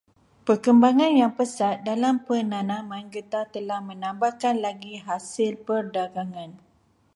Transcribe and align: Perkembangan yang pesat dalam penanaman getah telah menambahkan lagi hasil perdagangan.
Perkembangan 0.49 1.13
yang 1.21 1.33
pesat 1.39 1.75
dalam 1.89 2.15
penanaman 2.27 3.05
getah 3.13 3.45
telah 3.55 3.79
menambahkan 3.89 4.55
lagi 4.65 4.93
hasil 5.07 5.51
perdagangan. 5.67 6.51